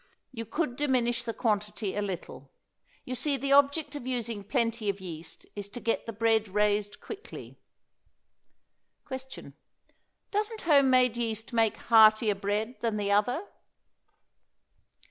You 0.31 0.45
could 0.47 0.77
diminish 0.77 1.23
the 1.23 1.31
quantity 1.31 1.95
a 1.95 2.01
little. 2.01 2.49
You 3.05 3.13
see, 3.13 3.37
the 3.37 3.51
object 3.51 3.95
of 3.95 4.07
using 4.07 4.43
plenty 4.43 4.89
of 4.89 4.99
yeast 4.99 5.45
is 5.55 5.69
to 5.69 5.79
get 5.79 6.07
the 6.07 6.11
bread 6.11 6.47
raised 6.47 6.99
quickly. 6.99 7.59
Question. 9.05 9.53
Doesn't 10.31 10.63
home 10.63 10.89
made 10.89 11.17
yeast 11.17 11.53
make 11.53 11.77
heartier 11.77 12.33
bread 12.33 12.77
than 12.81 12.97
the 12.97 13.11
other? 13.11 13.45